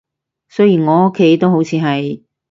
[0.49, 2.23] 雖然我屋企都好似係